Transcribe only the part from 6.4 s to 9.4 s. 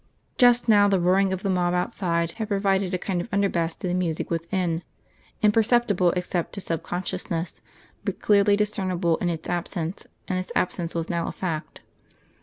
to sub consciousness, but clearly discernible in